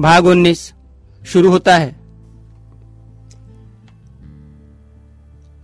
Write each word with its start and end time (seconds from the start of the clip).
भाग 0.00 0.26
उन्नीस। 0.26 0.74
शुरू 1.26 1.50
होता 1.50 1.76
है। 1.76 1.96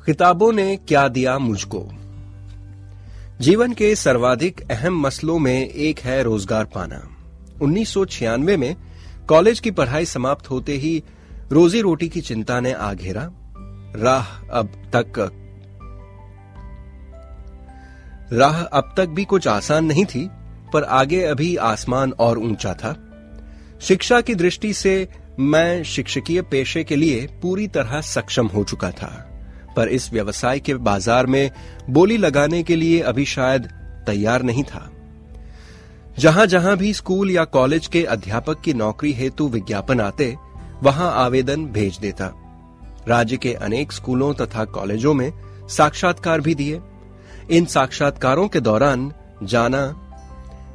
किताबों 0.07 0.53
ने 0.53 0.77
क्या 0.77 1.09
दिया 1.09 1.39
मुझको? 1.39 1.89
जीवन 3.41 3.73
के 3.73 3.97
सर्वाधिक 3.97 4.71
अहम 4.71 5.01
मसलों 5.01 5.39
में 5.39 5.69
एक 5.69 5.99
है 5.99 6.23
रोज़गार 6.23 6.65
पाना। 6.65 7.09
1996 7.63 8.57
में 8.57 8.77
कॉलेज 9.29 9.61
की 9.61 9.71
पढ़ाई 9.71 10.05
समाप्त 10.05 10.51
होते 10.51 10.73
ही 10.73 11.03
रोजी 11.53 11.81
रोटी 11.81 12.09
की 12.09 12.21
चिंता 12.21 12.61
ने 12.61 12.73
आ 12.73 12.95
घेरा। 12.95 13.31
राह 13.97 14.27
अब 14.53 14.67
तक 14.67 15.33
राह 18.33 18.63
अब 18.63 18.95
तक 18.97 19.07
भी 19.07 19.25
कुछ 19.25 19.49
आसान 19.49 19.85
नहीं 19.85 20.05
थी 20.05 20.31
पर 20.73 20.85
आगे 20.85 21.23
अभी 21.25 21.55
आसमान 21.57 22.13
और 22.13 22.39
ऊँचा 22.39 22.73
था। 22.75 22.95
शिक्षा 23.81 24.21
की 24.21 24.35
दृष्टि 24.35 24.73
से 24.75 25.09
मैं 25.41 25.83
शिक्षकीय 25.85 26.43
पेशे 26.43 26.83
के 26.85 26.97
लिए 26.97 27.27
पूरी 27.43 27.67
तरह 27.69 28.01
सक्षम 28.03 28.47
हो 28.47 28.65
चुका 28.65 28.91
था, 28.91 29.09
पर 29.77 29.89
इस 29.89 30.13
व्यवसाय 30.13 30.61
के 30.61 30.75
बाज़ार 30.75 31.27
में 31.27 31.51
बोली 31.91 32.17
लगाने 32.17 32.63
के 32.63 32.77
लिए 32.77 33.01
अभी 33.03 33.25
शायद 33.27 33.69
तैयार 34.07 34.43
नहीं 34.43 34.65
था। 34.65 34.91
जहाँ 36.19 36.47
जहाँ 36.47 36.77
भी 36.77 36.93
स्कूल 36.95 37.31
या 37.31 37.45
कॉलेज 37.47 37.87
के 37.87 38.05
अध्यापक 38.05 38.61
की 38.61 38.75
नौकरी 38.75 39.13
हेतु 39.13 39.49
विज्ञापन 39.49 40.01
आते, 40.01 40.35
वहाँ 40.83 41.13
आवेदन 41.15 41.67
भेज 41.67 41.99
देता। 41.99 42.33
राज्य 43.09 43.37
के 43.37 43.53
अनेक 43.55 43.93
स्कूलों 43.93 44.33
तथा 44.35 44.65
कॉलेजों 44.67 45.15
में 45.15 45.31
साक्षात्कार 45.69 46.41
भी 46.41 46.55
दिए। 46.55 46.81
इन 47.51 47.65
साक्षात्कारों 47.67 48.47
के 48.49 48.61
दौरान 48.61 49.13
जाना 49.43 49.87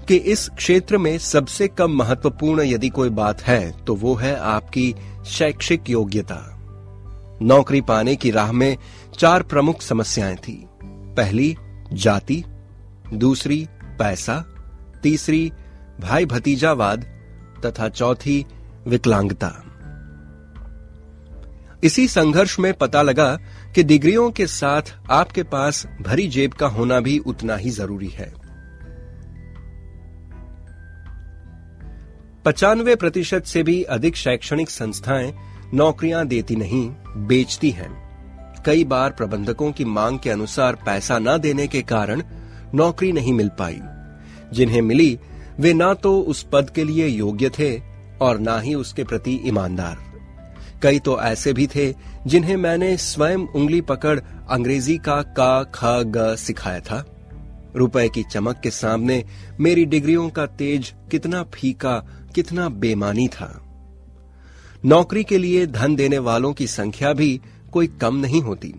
कि 0.07 0.15
इस 0.15 0.49
क्षेत्र 0.49 0.97
में 0.97 1.17
सबसे 1.17 1.67
कम 1.67 1.91
महत्वपूर्ण 1.91 2.61
यदि 2.61 2.89
कोई 2.89 3.09
बात 3.09 3.41
है 3.41 3.85
तो 3.85 3.95
वो 3.95 4.15
है 4.15 4.35
आपकी 4.39 4.95
शैक्षिक 5.25 5.89
योग्यता। 5.89 6.57
नौकरी 7.41 7.81
पाने 7.81 8.15
की 8.15 8.31
राह 8.31 8.51
में 8.51 8.77
चार 9.19 9.43
प्रमुख 9.43 9.81
समस्याएँ 9.81 10.35
थी। 10.35 10.65
पहली, 10.83 11.57
जाति। 11.93 12.43
दूसरी, 13.13 13.67
पैसा। 13.83 14.45
तीसरी 15.03 15.51
भाई 15.99 16.25
भतीजावाद 16.25 17.01
तथा 17.65 17.89
चौथी, 17.89 18.45
विकलांगता। 18.87 19.63
इसी 21.83 22.07
संघर्ष 22.07 22.59
में 22.59 22.73
पता 22.73 23.01
लगा 23.01 23.37
कि 23.75 23.83
डिग्रियों 23.83 24.31
के 24.31 24.47
साथ 24.47 24.81
आपके 25.11 25.43
पास 25.43 25.87
भरी 26.01 26.27
जेब 26.27 26.53
का 26.53 26.67
होना 26.67 26.99
भी 26.99 27.19
उतना 27.19 27.55
ही 27.55 27.69
ज़रूरी 27.69 28.07
है। 28.07 28.40
पचानवे 32.45 32.95
प्रतिशत 32.95 33.43
से 33.43 33.63
भी 33.63 33.83
अधिक 33.83 34.15
शैक्षणिक 34.15 34.69
संस्थाएँ 34.69 35.33
नौकरियाँ 35.73 36.27
देती 36.27 36.55
नहीं, 36.55 36.89
बेचती 37.17 37.71
हैं। 37.71 38.01
कई 38.65 38.83
बार 38.83 39.11
प्रबंधकों 39.11 39.71
की 39.71 39.85
मांग 39.85 40.19
के 40.19 40.29
अनुसार 40.29 40.75
पैसा 40.75 41.19
न 41.19 41.37
देने 41.37 41.67
के 41.67 41.81
कारण 41.81 42.23
नौकरी 42.75 43.11
नहीं 43.11 43.33
मिल 43.33 43.49
पाई। 43.49 43.79
जिन्हें 44.53 44.81
मिली, 44.81 45.19
वे 45.59 45.73
ना 45.73 45.93
तो 45.93 46.21
उस 46.21 46.45
पद 46.53 46.69
के 46.69 46.83
लिए 46.83 47.07
योग्य 47.07 47.49
थे 47.49 47.81
और 48.21 48.39
ना 48.39 48.59
ही 48.59 48.73
उसके 48.73 49.03
प्रति 49.03 49.41
ईमानदार। 49.45 49.97
कई 50.83 50.99
तो 50.99 51.21
ऐसे 51.21 51.53
भी 51.53 51.67
थे 51.67 51.93
जिन्हें 52.27 52.57
मैंने 52.57 52.97
स्वयं 52.97 53.37
उंगली 53.37 53.81
पकड़ 53.81 54.19
अंग्रेज़ी 54.49 54.97
का 54.97 55.21
का, 55.21 55.63
ख, 55.63 55.79
ग 55.85 56.35
सिखाया 56.35 56.79
था। 56.79 57.05
रुपए 57.75 58.09
की 58.09 58.23
चमक 58.23 58.59
के 58.63 58.71
सामने 58.71 59.25
मेरी 59.59 59.85
डिग्रियों 59.85 60.29
का 60.29 60.45
तेज 60.45 60.93
कितना 61.11 61.43
फीका 61.43 62.20
कितना 62.35 62.69
बेमानी 62.69 63.27
था। 63.27 63.63
नौकरी 64.85 65.23
के 65.23 65.37
लिए 65.37 65.67
धन 65.67 65.95
देने 65.95 66.17
वालों 66.17 66.53
की 66.53 66.67
संख्या 66.67 67.13
भी 67.13 67.41
कोई 67.71 67.87
कम 67.87 68.15
नहीं 68.15 68.41
होती। 68.41 68.75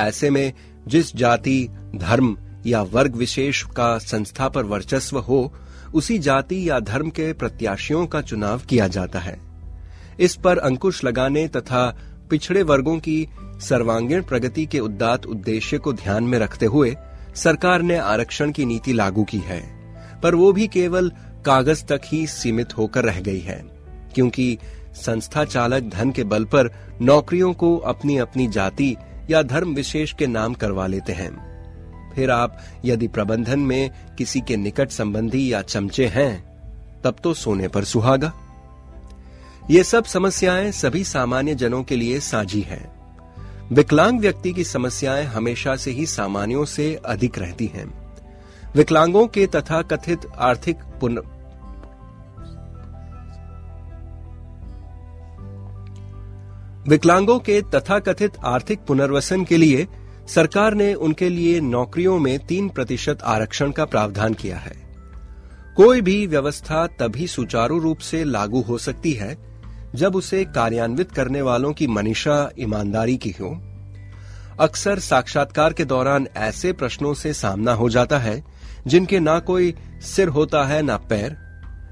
ऐसे 0.00 0.30
में 0.30 0.52
जिस 0.88 1.16
जाति, 1.16 1.68
धर्म 1.94 2.38
या 2.66 2.82
वर्ग 2.82 3.16
विशेष 3.16 3.62
का 3.62 3.98
संस्था 3.98 4.48
पर 4.48 4.64
वर्चस्व 4.64 5.18
हो, 5.18 5.52
उसी 5.94 6.18
जाति 6.18 6.70
या 6.70 6.80
धर्म 6.80 7.10
के 7.10 7.32
प्रत्याशियों 7.32 8.06
का 8.06 8.20
चुनाव 8.20 8.58
किया 8.58 8.88
जाता 8.88 9.18
है। 9.18 9.40
इस 10.20 10.36
पर 10.36 10.58
अंकुश 10.58 11.04
लगाने 11.04 11.48
तथा 11.48 11.98
पिछड़े 12.30 12.62
वर्गों 12.62 12.98
की 12.98 13.28
सर्वांगीण 13.40 14.22
प्रगति 14.22 14.66
के 14.66 14.80
उद्दात 14.80 15.26
उद्देश्य 15.26 15.78
को 15.78 15.92
ध्यान 15.92 16.24
में 16.24 16.38
रखते 16.38 16.66
हुए 16.66 16.96
सरकार 17.34 17.82
ने 17.82 17.96
आरक्षण 17.96 18.52
की 18.52 18.64
नीति 18.64 18.92
लागू 18.92 19.24
की 19.24 19.38
है। 19.38 19.78
पर 20.22 20.34
वो 20.34 20.52
भी 20.52 20.68
केवल 20.68 21.12
कागज़ 21.46 21.84
तक 21.84 22.00
ही 22.04 22.26
सीमित 22.26 22.78
होकर 22.78 23.04
रह 23.04 23.20
गई 23.20 23.40
है, 23.40 23.64
क्योंकि 24.14 24.58
संस्था 24.94 25.44
चालक 25.44 25.82
धन 25.82 26.10
के 26.10 26.24
बल 26.24 26.44
पर 26.44 26.70
नौकरियों 27.00 27.52
को 27.54 27.76
अपनी 27.76 28.18
अपनी 28.18 28.48
जाति 28.48 28.96
या 29.30 29.42
धर्म 29.42 29.74
विशेष 29.74 30.12
के 30.12 30.26
नाम 30.26 30.54
करवा 30.54 30.86
लेते 30.86 31.12
हैं। 31.12 31.48
फिर 32.14 32.30
आप 32.30 32.58
यदि 32.84 33.08
प्रबंधन 33.08 33.60
में 33.60 33.90
किसी 34.18 34.40
के 34.40 34.56
निकट 34.56 34.90
संबंधी 34.90 35.52
या 35.52 35.62
चमचे 35.62 36.06
हैं, 36.06 36.48
तब 37.04 37.16
तो 37.24 37.34
सोने 37.34 37.68
पर 37.68 37.84
सुहागा। 37.84 38.32
ये 39.70 39.84
सब 39.84 40.04
समस्याएँ 40.04 40.72
सभी 40.72 41.04
सामान्य 41.04 41.54
जनों 41.54 41.82
के 41.82 41.96
लिए 41.96 42.20
साझी 42.20 42.60
हैं। 42.60 42.98
विकलांग 43.72 44.20
व्यक्ति 44.20 44.52
की 44.52 44.64
समस्याएँ 44.64 45.24
हमेशा 45.24 45.76
से 45.76 45.90
ही 45.90 46.06
सामान्यों 46.06 46.64
से 46.64 46.94
अधिक 47.06 47.38
रहती 47.38 47.66
हैं। 47.66 48.07
विकलांगों 48.76 49.26
के 49.26 49.46
तथा 49.46 49.82
कथित 49.82 50.26
आर्थिक 50.38 50.76
पुन 51.00 51.18
विकलांगों 56.88 57.38
के 57.38 57.60
तथाकथित 57.62 58.32
आर्थिक 58.44 58.80
पुनर्वसन 58.80 59.44
के 59.44 59.56
लिए 59.56 59.86
सरकार 60.28 60.74
ने 60.74 60.94
उनके 60.94 61.28
लिए 61.28 61.60
नौकरियों 61.60 62.18
में 62.18 62.38
तीन 62.46 62.68
प्रतिशत 62.68 63.18
आरक्षण 63.22 63.70
का 63.70 63.84
प्रावधान 63.84 64.34
किया 64.34 64.56
है। 64.56 64.76
कोई 65.76 66.00
भी 66.00 66.26
व्यवस्था 66.26 66.86
तभी 66.86 67.26
सुचारू 67.26 67.78
रूप 67.78 67.98
से 67.98 68.24
लागू 68.24 68.60
हो 68.60 68.78
सकती 68.78 69.12
है 69.12 69.36
जब 69.94 70.16
उसे 70.16 70.44
कार्यान्वित 70.44 71.12
करने 71.12 71.42
वालों 71.42 71.72
की 71.72 71.86
मनीषा 71.86 72.50
ईमानदारी 72.58 73.16
की 73.16 73.30
हो। 73.30 73.50
अक्सर 74.60 74.98
साक्षात्कार 74.98 75.72
के 75.72 75.84
दौरान 75.84 76.26
ऐसे 76.36 76.72
प्रश्नों 76.72 77.14
से 77.14 77.32
सामना 77.32 77.72
हो 77.72 77.88
जाता 77.88 78.18
है 78.18 78.57
जिनके 78.86 79.20
ना 79.20 79.38
कोई 79.38 79.74
सिर 80.00 80.28
होता 80.28 80.64
है, 80.64 80.82
ना 80.82 80.96
पैर। 80.96 81.36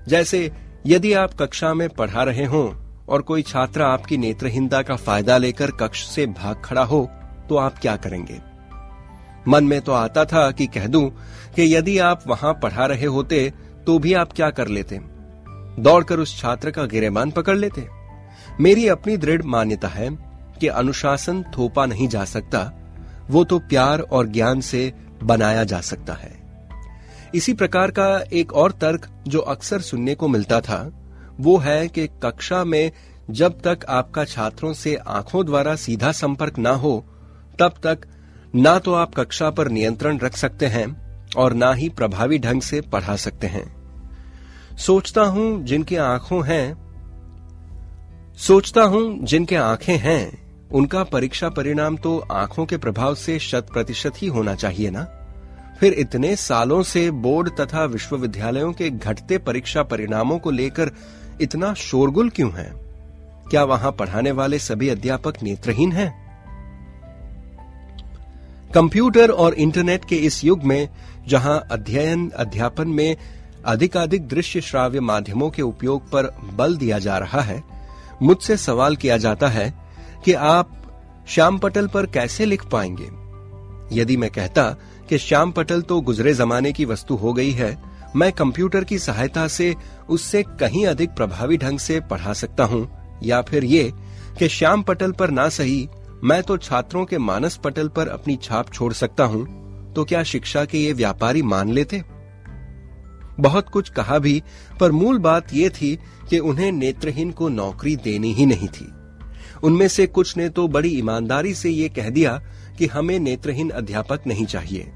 जैसे, 0.09 0.51
यदि 0.87 1.13
आप 1.13 1.35
कक्षा 1.35 1.75
में 1.75 1.89
पढ़ा 1.89 2.23
रहे 2.23 2.45
हों, 2.45 2.75
और 3.09 3.23
कोई 3.23 3.43
छात्र 3.43 3.83
आपकी 3.83 4.17
नेत्रहीनता 4.17 4.83
का 4.83 4.97
फ़ायदा 4.97 5.37
लेकर 5.39 5.71
कक्ष 5.71 6.07
से 6.07 6.27
भाग 6.27 6.63
खड़ा 6.65 6.85
हो 6.85 7.09
तो 7.49 7.57
आप 7.57 7.79
क्या 7.79 7.97
करेंगे? 7.97 8.41
मन 9.49 9.65
में 9.65 9.81
तो 9.81 9.93
आता 9.93 10.25
था 10.25 10.51
कि 10.51 10.67
कह 10.67 10.87
दूँ 10.87 11.09
कि 11.57 11.75
यदि 11.77 11.99
आप 11.99 12.23
वहाँ 12.27 12.53
पढ़ा 12.55 12.87
रहे 12.87 13.07
होते 13.07 13.53
तो 13.87 13.99
भी 13.99 14.15
आप 14.15 14.33
क्या 14.33 14.51
कर 14.51 14.69
लेते? 14.69 15.01
दौड़कर 15.79 16.19
उस 16.19 16.41
छात्र 16.41 16.71
का 16.71 16.85
गिरेबान 16.85 17.31
पकड़ 17.31 17.57
लेते? 17.57 17.87
मेरी 18.61 18.89
अपनी 18.89 19.17
दृढ़ 19.17 19.43
मान्यता 19.43 19.89
है 19.89 20.09
कि 20.61 20.69
अनुशासन 20.69 21.43
थोपा 21.43 21.87
नहीं 21.87 22.09
जा 22.09 22.25
सकता, 22.25 22.71
वो 23.31 23.45
तो 23.45 23.59
प्यार 23.59 24.01
और 24.01 24.27
ज्ञान 24.27 24.61
से 24.61 24.93
बनाया 25.23 25.65
जा 25.65 25.81
सकता 25.81 26.13
है। 26.13 26.36
इसी 27.35 27.53
प्रकार 27.53 27.91
का 27.91 28.25
एक 28.33 28.53
और 28.53 28.73
तर्क 28.73 29.09
जो 29.29 29.41
अक्सर 29.41 29.81
सुनने 29.81 30.15
को 30.15 30.29
मिलता 30.29 30.61
था, 30.61 30.79
वो 31.41 31.57
है 31.59 31.89
कि 31.89 32.07
कक्षा 32.23 32.65
में 32.65 32.93
जब 33.31 33.61
तक 33.61 33.85
आपका 33.89 34.25
छात्रों 34.25 34.73
से 34.73 34.95
आँखों 34.97 35.45
द्वारा 35.47 35.75
सीधा 35.77 36.13
संपर्क 36.13 36.59
ना 36.59 36.71
हो, 36.71 37.05
तब 37.59 37.75
तक 37.83 38.07
ना 38.55 38.79
तो 38.79 38.95
आप 38.95 39.15
कक्षा 39.15 39.51
पर 39.51 39.69
नियंत्रण 39.69 40.19
रख 40.19 40.37
सकते 40.37 40.67
हैं 40.67 40.87
और 41.37 41.53
ना 41.53 41.73
ही 41.73 41.89
प्रभावी 41.89 42.39
ढंग 42.39 42.63
से 42.63 42.81
पढ़ा 42.81 43.17
सकते 43.17 43.47
हैं। 43.47 43.65
सोचता 44.77 45.23
हूँ 45.23 45.65
जिनके 45.65 45.97
आँखों 45.97 46.47
हैं, 46.47 46.77
सोचता 48.37 48.83
हूँ 48.83 49.19
जिनके 49.25 49.57
आँखें 49.57 49.97
हैं, 49.97 50.47
उनका 50.71 51.05
परीक्षा 51.05 51.49
परिणाम 51.49 51.97
तो 51.97 52.19
आँखों 52.19 52.67
के 52.67 52.77
प्रभाव 52.77 53.15
से 53.15 53.39
शत 53.39 53.67
प्रतिशत 53.73 54.13
ही 54.17 54.27
होना 54.27 54.55
चाहिए 54.55 54.91
ना? 54.91 55.16
फिर 55.81 55.93
इतने 55.93 56.37
सालों 56.37 56.83
से 56.83 57.11
बोर्ड 57.11 57.51
तथा 57.57 57.85
विश्वविद्यालयों 57.85 58.73
के 58.73 58.91
घटते 58.91 59.39
परीक्षा 59.39 59.83
परिणामों 59.83 60.39
को 60.39 60.51
लेकर 60.51 60.91
इतना 61.41 61.75
शोरगुल 61.75 62.31
क्यों 62.31 62.53
है? 62.53 62.73
क्या 63.51 63.65
वहाँ 63.65 63.93
पढ़ाने 63.93 64.31
वाले 64.31 64.59
सभी 64.59 64.89
अध्यापक 64.89 65.35
नेत्रहीन 65.43 65.93
हैं? 65.93 66.27
कंप्यूटर 68.75 69.31
और 69.31 69.55
इंटरनेट 69.55 70.05
के 70.05 70.17
इस 70.17 70.45
युग 70.45 70.63
में, 70.63 70.89
जहाँ 71.29 71.69
अध्ययन 71.71 72.31
अध्यापन 72.31 72.89
में 72.89 73.17
अधिकाधिक 73.67 74.29
दृश्य 74.29 74.61
श्राव्य 74.61 75.01
माध्यमों 75.01 75.51
के 75.51 75.63
उपयोग 75.63 76.03
पर 76.03 76.39
बल 76.55 76.77
दिया 76.77 76.99
जा 76.99 77.19
रहा 77.19 77.41
है, 77.41 77.65
मुझसे 78.23 78.57
सवाल 78.57 78.97
किया 78.97 79.17
जाता 79.17 79.49
है 79.49 79.75
कि 80.25 80.33
आप 80.33 80.83
श्याम 81.29 81.59
पटल 81.59 81.87
पर 81.87 82.07
कैसे 82.07 82.45
लिख 82.45 82.65
पाएँगे? 82.65 83.27
यदि 84.01 84.17
मैं 84.17 84.31
कहता 84.31 84.77
कि 85.09 85.19
श्याम 85.19 85.53
पटल 85.53 85.83
तो 85.83 86.01
गुजरे 86.01 86.33
जमाने 86.35 86.73
की 86.73 86.85
वस्तु 86.85 87.15
हो 87.15 87.33
गई 87.33 87.51
है, 87.51 87.77
मैं 88.17 88.33
कंप्यूटर 88.33 88.85
की 88.85 88.99
सहायता 88.99 89.47
से 89.49 89.75
उससे 90.09 90.43
कहीं 90.61 90.87
अधिक 90.87 91.11
प्रभावी 91.11 91.57
ढंग 91.57 91.79
से 91.79 92.01
पढ़ा 92.01 92.33
सकता 92.33 92.65
हूँ, 92.65 92.89
या 93.23 93.41
फिर 93.43 93.65
ये 93.65 93.93
कि 94.39 94.49
श्याम 94.49 94.83
पटल 94.83 95.13
पर 95.13 95.31
ना 95.31 95.49
सही, 95.49 95.89
मैं 96.25 96.43
तो 96.43 96.57
छात्रों 96.57 97.05
के 97.05 97.19
मानस 97.19 97.57
पटल 97.57 97.89
पर 97.89 98.09
अपनी 98.09 98.37
छाप 98.37 98.73
छोड़ 98.73 98.93
सकता 98.93 99.25
हूँ 99.25 99.93
तो 99.95 100.05
क्या 100.05 100.23
शिक्षा 100.23 100.65
के 100.65 100.79
ये 100.79 100.93
व्यापारी 100.93 101.43
मान 101.43 101.73
लेते? 101.73 102.03
बहुत 103.41 103.69
कुछ 103.69 103.89
कहा 103.89 104.19
भी, 104.19 104.43
पर 104.81 104.93
मूल 104.93 105.19
बात 105.19 105.55
यह 105.55 105.69
थी 105.73 105.99
कि 106.31 106.39
उन्हें 106.41 106.71
नेत्रहीन 106.73 107.31
को 107.31 107.49
नौकरी 107.49 107.97
देनी 107.97 108.33
ही 108.33 108.47
नहीं 108.47 108.69
थी। 108.69 108.93
उनमें 109.63 109.87
से 109.89 110.07
कुछ 110.07 110.37
ने 110.37 110.49
तो 110.49 110.67
बड़ी 110.69 110.89
ईमानदारी 110.89 111.55
से 111.55 111.71
ये 111.71 111.89
कह 111.89 112.09
दिया 112.11 112.41
कि 112.79 112.87
हमें 112.87 113.19
नेत्रहीन 113.19 113.71
अध्यापक 113.71 114.21
नहीं 114.27 114.47
चाहिए। 114.47 114.93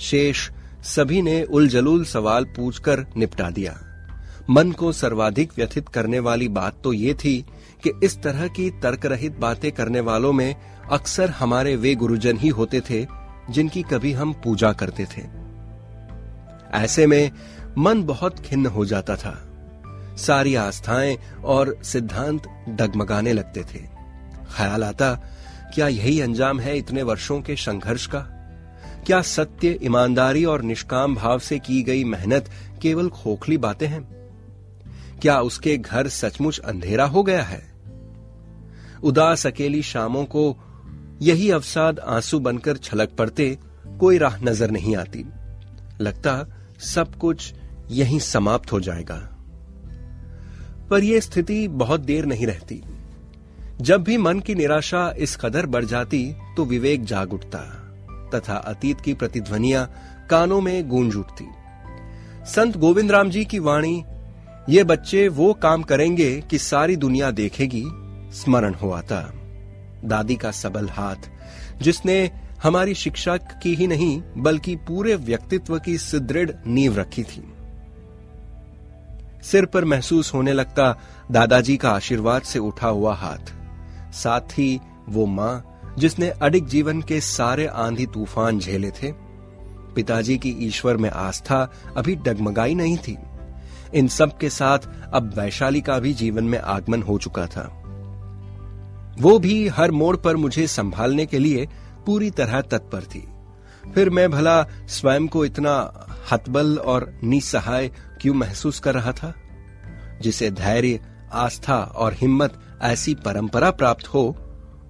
शेष 0.00 0.50
सभी 0.82 1.22
ने 1.22 1.42
उलझलूल 1.44 2.04
सवाल 2.04 2.44
पूछकर 2.44 3.06
निपटा 3.16 3.50
दिया। 3.50 3.80
मन 4.50 4.72
को 4.72 4.92
सर्वाधिक 4.92 5.52
व्यथित 5.56 5.88
करने 5.88 6.18
वाली 6.18 6.48
बात 6.48 6.80
तो 6.84 6.92
ये 6.92 7.14
थी 7.14 7.46
कि 7.82 7.90
इस 8.04 8.22
तरह 8.22 8.48
की 8.48 8.70
तर्क 8.70 9.06
रहित 9.06 9.36
बातें 9.36 9.72
करने 9.72 10.00
वालों 10.00 10.32
में 10.32 10.56
अक्सर 10.92 11.30
हमारे 11.30 11.76
वे 11.76 11.94
गुरुजन 11.94 12.36
ही 12.36 12.48
होते 12.48 12.80
थे 12.80 13.06
जिनकी 13.50 13.82
कभी 13.82 14.12
हम 14.12 14.32
पूजा 14.32 14.72
करते 14.72 15.04
थे। 15.04 15.22
ऐसे 16.72 17.06
में 17.06 17.30
मन 17.78 18.02
बहुत 18.02 18.38
खिन्न 18.38 18.66
हो 18.66 18.84
जाता 18.84 19.16
था। 19.16 19.50
सारी 20.16 20.54
आस्थाएँ 20.54 21.18
और 21.44 21.78
सिद्धांत 21.82 22.66
डगमगाने 22.68 23.32
लगते 23.32 23.60
थे। 23.60 23.78
ख्याल 24.56 24.84
आता 24.84 25.33
क्या 25.74 25.88
यही 25.88 26.20
अंजाम 26.20 26.60
है 26.60 26.78
इतने 26.78 27.02
वर्षों 27.02 27.40
के 27.40 27.56
संघर्ष 27.56 28.06
का? 28.06 28.20
क्या 29.06 29.22
सत्य, 29.22 29.78
ईमानदारी 29.82 30.44
और 30.44 30.62
निष्काम 30.62 31.14
भाव 31.14 31.38
से 31.38 31.58
की 31.58 31.82
गई 31.82 32.04
मेहनत 32.04 32.50
केवल 32.82 33.08
खोखली 33.08 33.56
बातें 33.56 33.86
हैं? 33.86 34.30
क्या 35.22 35.40
उसके 35.40 35.76
घर 35.76 36.08
सचमुच 36.08 36.58
अंधेरा 36.58 37.04
हो 37.04 37.22
गया 37.22 37.42
है? 37.42 37.74
उदास 39.02 39.46
अकेली 39.46 39.82
शामों 39.82 40.24
को 40.24 40.56
यही 41.22 41.50
अवसाद 41.50 41.98
आँसू 41.98 42.38
बनकर 42.38 42.76
छलक 42.76 43.08
पड़ते 43.08 43.58
कोई 44.00 44.18
राह 44.18 44.42
नज़र 44.42 44.70
नहीं 44.70 44.96
आती। 44.96 45.24
लगता 46.00 46.46
सब 46.78 47.14
कुछ 47.14 47.54
यहीं 47.90 48.18
समाप्त 48.18 48.72
हो 48.72 48.80
जाएगा। 48.80 49.30
पर 50.90 51.04
यह 51.04 51.20
स्थिति 51.20 51.68
बहुत 51.68 52.00
देर 52.00 52.24
नहीं 52.24 52.46
रहती। 52.46 52.82
जब 53.80 54.02
भी 54.02 54.16
मन 54.16 54.40
की 54.40 54.54
निराशा 54.54 55.14
इस 55.18 55.36
कदर 55.36 55.66
बढ़ 55.66 55.84
जाती 55.84 56.34
तो 56.56 56.64
विवेक 56.64 57.04
जाग 57.04 57.32
उठता, 57.32 57.58
तथा 58.34 58.54
अतीत 58.54 59.00
की 59.00 59.14
प्रतिध्वनिया 59.14 59.84
कानों 60.30 60.60
में 60.60 60.88
गूंज 60.88 61.16
उठती। 61.16 61.46
संत 62.46 62.76
गोविंद 62.76 63.10
राम 63.10 63.30
जी 63.30 63.44
की 63.44 63.58
वाणी, 63.58 64.04
ये 64.68 64.84
बच्चे 64.84 65.28
वो 65.28 65.52
काम 65.52 65.82
करेंगे 65.82 66.40
कि 66.40 66.58
सारी 66.58 66.96
दुनिया 66.96 67.30
देखेगी, 67.30 67.84
स्मरण 68.32 68.74
हो 68.74 68.90
आता। 68.90 69.20
दादी 70.04 70.36
का 70.36 70.50
सबल 70.50 70.88
हाथ, 70.88 71.30
जिसने 71.82 72.30
हमारी 72.62 72.94
शिक्षा 72.94 73.36
की 73.36 73.74
ही 73.74 73.86
नहीं, 73.86 74.22
बल्कि 74.36 74.76
पूरे 74.76 75.14
व्यक्तित्व 75.14 75.78
की 75.78 75.98
सुदृढ़ 75.98 76.50
नींव 76.66 76.98
रखी 76.98 77.22
थी। 77.22 77.44
सिर 79.42 79.66
पर 79.66 79.84
महसूस 79.84 80.34
होने 80.34 80.52
लगता 80.52 80.98
दादाजी 81.30 81.76
का 81.76 81.90
आशीर्वाद 81.90 82.42
से 82.42 82.58
उठा 82.58 82.88
हुआ 82.88 83.14
हाथ। 83.14 83.52
साथ 84.14 84.58
ही 84.58 84.80
वो 85.08 85.26
माँ, 85.26 85.80
जिसने 85.98 86.28
अडिग 86.30 86.66
जीवन 86.66 87.02
के 87.02 87.20
सारे 87.20 87.66
आंधी 87.66 88.06
तूफ़ान 88.06 88.58
झेले 88.58 88.90
थे, 88.90 89.12
पिताजी 89.94 90.38
की 90.38 90.50
ईश्वर 90.60 90.96
में 90.96 91.10
आस्था 91.10 91.72
अभी 91.96 92.16
डगमगाई 92.16 92.74
नहीं 92.74 92.96
थी। 92.98 93.16
इन 93.94 94.08
सब 94.08 94.38
के 94.38 94.50
साथ 94.50 94.78
अब 95.12 95.32
वैशाली 95.38 95.80
का 95.80 95.98
भी 95.98 96.14
जीवन 96.14 96.44
में 96.44 96.58
आगमन 96.58 97.02
हो 97.02 97.18
चुका 97.18 97.46
था। 97.46 97.70
वो 99.20 99.38
भी 99.38 99.68
हर 99.68 99.90
मोड़ 99.90 100.16
पर 100.16 100.36
मुझे 100.36 100.66
संभालने 100.66 101.26
के 101.26 101.38
लिए 101.38 101.68
पूरी 102.06 102.30
तरह 102.30 102.60
तत्पर 102.60 103.02
थी। 103.04 103.28
फिर 103.94 104.10
मैं 104.10 104.30
भला 104.30 104.62
स्वयं 104.88 105.28
को 105.28 105.44
इतना 105.44 106.06
हतबल 106.32 106.76
और 106.78 107.12
निसहाय 107.24 107.88
क्यों 108.20 108.34
महसूस 108.34 108.80
कर 108.80 108.94
रहा 108.94 109.12
था, 109.12 109.34
जिसे 110.22 110.50
धैर्य, 110.50 111.00
आस्था 111.32 111.78
और 111.78 112.14
हिम्मत 112.14 112.58
ऐसी 112.84 113.14
परंपरा 113.14 113.70
प्राप्त 113.70 114.06
हो, 114.06 114.36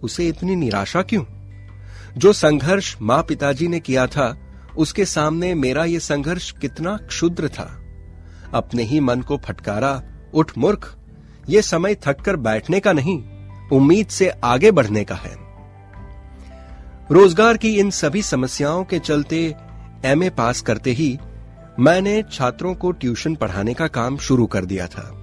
उसे 0.02 0.28
इतनी 0.28 0.56
निराशा 0.56 1.02
क्यों? 1.02 1.24
जो 2.16 2.32
संघर्ष 2.32 2.96
माँ 3.02 3.22
पिताजी 3.22 3.68
ने 3.68 3.80
किया 3.80 4.06
था, 4.06 4.38
उसके 4.78 5.04
सामने 5.04 5.54
मेरा 5.54 5.84
यह 5.84 5.98
संघर्ष 5.98 6.52
कितना 6.52 6.96
क्षुद्र 6.96 7.48
था। 7.48 7.80
अपने 8.54 8.82
ही 8.82 9.00
मन 9.00 9.20
को 9.20 9.36
फटकारा, 9.36 10.02
उठ 10.34 10.58
मूर्ख, 10.58 10.96
ये 11.48 11.62
समय 11.62 11.94
थककर 11.94 12.36
बैठने 12.36 12.80
का 12.80 12.92
नहीं, 12.92 13.24
उम्मीद 13.72 14.06
से 14.06 14.28
आगे 14.28 14.70
बढ़ने 14.70 15.04
का 15.04 15.14
है। 15.14 15.36
रोज़गार 17.12 17.56
की 17.56 17.78
इन 17.78 17.90
सभी 17.90 18.22
समस्याओं 18.22 18.84
के 18.84 18.98
चलते 18.98 19.54
एमए 20.04 20.30
पास 20.30 20.60
करते 20.60 20.92
ही 20.92 21.18
मैंने 21.80 22.24
छात्रों 22.32 22.74
को 22.74 22.90
ट्यूशन 22.92 23.34
पढ़ाने 23.34 23.74
का 23.74 23.86
काम 23.86 24.16
शुरू 24.16 24.46
कर 24.46 24.64
दिया 24.64 24.86
था। 24.86 25.20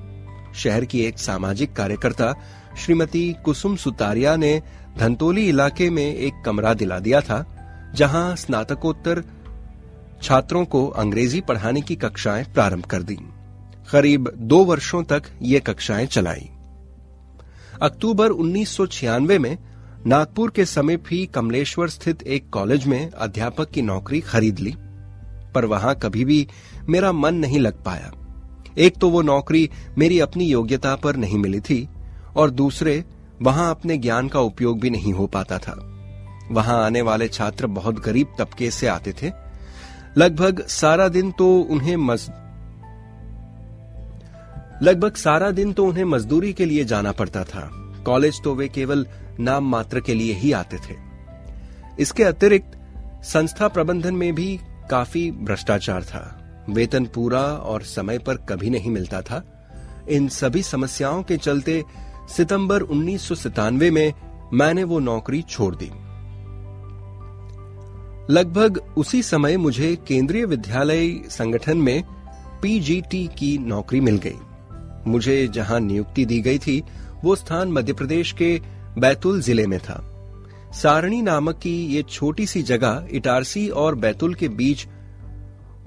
शहर 0.55 0.85
की 0.85 1.01
एक 1.01 1.19
सामाजिक 1.19 1.73
कार्यकर्ता 1.73 2.33
श्रीमती 2.77 3.35
कुसुम 3.45 3.75
सुतारिया 3.75 4.35
ने 4.35 4.61
धनतोली 4.97 5.47
इलाके 5.49 5.89
में 5.89 6.15
एक 6.15 6.41
कमरा 6.45 6.73
दिला 6.73 6.99
दिया 6.99 7.21
था, 7.21 7.45
जहाँ 7.95 8.35
स्नातकोत्तर 8.35 9.23
छात्रों 10.23 10.65
को 10.65 10.87
अंग्रेज़ी 10.87 11.41
पढ़ाने 11.41 11.81
की 11.81 11.95
कक्षाएँ 11.95 12.43
प्रारंभ 12.43 12.85
कर 12.85 13.03
दी। 13.03 13.17
करीब 13.91 14.31
दो 14.37 14.63
वर्षों 14.65 15.03
तक 15.03 15.23
ये 15.41 15.59
कक्षाएँ 15.59 16.05
चलाई। 16.05 16.49
अक्टूबर 17.81 18.31
1996 18.31 19.37
में 19.37 19.57
नागपुर 20.07 20.51
के 20.51 20.65
समीप 20.65 21.03
ही 21.11 21.25
कमलेश्वर 21.25 21.89
स्थित 21.89 22.23
एक 22.23 22.49
कॉलेज 22.49 22.85
में 22.87 23.11
अध्यापक 23.11 23.69
की 23.69 23.81
नौकरी 23.81 24.21
खरीद 24.21 24.59
ली, 24.59 24.75
पर 25.55 25.65
वहाँ 25.65 25.95
कभी 25.95 26.25
भी 26.25 26.47
मेरा 26.89 27.11
मन 27.11 27.35
नहीं 27.35 27.59
लग 27.59 27.83
पाया। 27.83 28.11
एक 28.77 28.97
तो 28.97 29.09
वो 29.09 29.21
नौकरी 29.21 29.69
मेरी 29.97 30.19
अपनी 30.19 30.45
योग्यता 30.45 30.95
पर 30.95 31.15
नहीं 31.15 31.37
मिली 31.37 31.59
थी 31.59 31.87
और 32.35 32.49
दूसरे 32.51 33.03
वहाँ 33.41 33.69
अपने 33.71 33.97
ज्ञान 33.97 34.27
का 34.27 34.39
उपयोग 34.39 34.79
भी 34.79 34.89
नहीं 34.89 35.13
हो 35.13 35.27
पाता 35.27 35.57
था। 35.57 35.73
वहाँ 36.51 36.83
आने 36.85 37.01
वाले 37.01 37.27
छात्र 37.27 37.67
बहुत 37.69 37.99
गरीब 37.99 38.33
तबके 38.39 38.69
से 38.71 38.87
आते 38.87 39.13
थे। 39.13 39.31
लगभग 40.17 40.65
सारा 40.67 41.07
दिन 41.07 41.31
तो 41.31 41.47
उन्हें 41.61 41.95
मज 41.97 42.29
लगभग 44.83 45.15
सारा 45.15 45.49
दिन 45.51 45.73
तो 45.73 45.85
उन्हें 45.85 46.03
मजदूरी 46.03 46.51
के 46.53 46.65
लिए 46.65 46.83
जाना 46.85 47.11
पड़ता 47.11 47.43
था। 47.43 47.69
कॉलेज 48.05 48.41
तो 48.43 48.53
वे 48.55 48.67
केवल 48.67 49.05
नाम 49.39 49.69
मात्र 49.69 49.99
के 49.99 50.13
लिए 50.13 50.33
ही 50.33 50.51
आते 50.51 50.77
थे। 50.79 50.95
इसके 51.99 52.23
अतिरिक्त 52.23 52.77
संस्था 53.23 53.67
प्रबंधन 53.67 54.15
में 54.15 54.33
भी 54.35 54.59
काफ़ी 54.89 55.29
भ्रष्टाचार 55.31 56.03
था। 56.03 56.23
वेतन 56.69 57.05
पूरा 57.05 57.41
और 57.41 57.81
समय 57.81 58.17
पर 58.17 58.37
कभी 58.49 58.69
नहीं 58.69 58.91
मिलता 58.91 59.21
था। 59.21 59.43
इन 60.09 60.27
सभी 60.29 60.63
समस्याओं 60.63 61.23
के 61.23 61.37
चलते 61.37 61.83
सितंबर 62.37 62.81
उन्नीस 62.81 63.31
में 63.91 64.13
मैंने 64.53 64.83
वो 64.83 64.99
नौकरी 64.99 65.41
छोड़ 65.41 65.75
दी। 65.75 65.91
लगभग 68.33 68.81
उसी 68.97 69.23
समय 69.23 69.57
मुझे 69.57 69.95
केंद्रीय 70.07 70.45
विद्यालय 70.45 71.09
संगठन 71.29 71.77
में 71.77 72.03
पीजीटी 72.61 73.29
की 73.39 73.57
नौकरी 73.57 73.99
मिल 74.01 74.17
गई। 74.17 74.39
मुझे 75.07 75.47
जहाँ 75.47 75.79
नियुक्ति 75.79 76.25
दी 76.25 76.41
गई 76.41 76.59
थी, 76.59 76.83
वो 77.23 77.35
स्थान 77.35 77.71
मध्य 77.71 77.93
प्रदेश 77.93 78.31
के 78.31 78.61
बैतूल 78.97 79.41
ज़िले 79.41 79.67
में 79.67 79.79
था। 79.79 80.07
सारणी 80.73 81.21
नामक 81.21 81.59
की 81.59 81.85
ये 81.85 82.03
छोटी 82.03 82.45
सी 82.45 82.61
जगह 82.63 83.07
इटारसी 83.11 83.69
और 83.69 83.95
बैतुल 83.95 84.33
के 84.33 84.47
बीच 84.49 84.87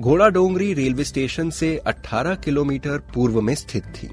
घोड़ा 0.01 0.29
डोंगरी 0.29 0.73
रेलवे 0.75 1.05
स्टेशन 1.05 1.51
से 1.51 1.81
18 1.87 2.35
किलोमीटर 2.35 2.99
पूर्व 3.15 3.41
में 3.41 3.55
स्थित 3.55 3.85
थी। 3.85 4.11